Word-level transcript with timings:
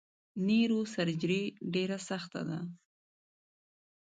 نیوروسرجري 0.47 1.43
ډیره 1.73 1.97
سخته 2.09 2.41
ده! 2.49 2.59